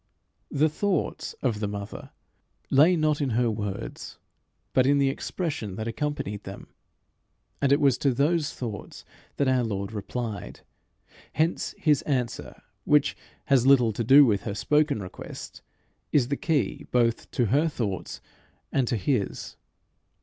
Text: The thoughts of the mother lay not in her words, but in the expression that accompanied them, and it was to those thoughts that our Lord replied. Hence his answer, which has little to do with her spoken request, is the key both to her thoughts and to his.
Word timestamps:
The 0.49 0.67
thoughts 0.67 1.33
of 1.43 1.59
the 1.59 1.67
mother 1.67 2.09
lay 2.71 2.95
not 2.95 3.21
in 3.21 3.29
her 3.37 3.51
words, 3.51 4.17
but 4.73 4.87
in 4.87 4.97
the 4.97 5.09
expression 5.09 5.75
that 5.75 5.87
accompanied 5.87 6.43
them, 6.43 6.69
and 7.61 7.71
it 7.71 7.79
was 7.79 7.99
to 7.99 8.11
those 8.11 8.51
thoughts 8.51 9.05
that 9.37 9.47
our 9.47 9.63
Lord 9.63 9.91
replied. 9.91 10.61
Hence 11.33 11.75
his 11.77 12.01
answer, 12.01 12.63
which 12.83 13.15
has 13.45 13.67
little 13.67 13.93
to 13.93 14.03
do 14.03 14.25
with 14.25 14.41
her 14.41 14.55
spoken 14.55 15.01
request, 15.03 15.61
is 16.11 16.29
the 16.29 16.35
key 16.35 16.87
both 16.89 17.29
to 17.33 17.45
her 17.53 17.67
thoughts 17.67 18.21
and 18.71 18.87
to 18.87 18.97
his. 18.97 19.55